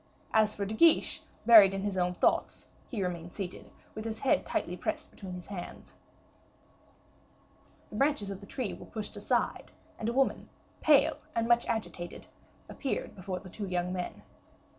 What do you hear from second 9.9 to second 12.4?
and a woman, pale and much agitated,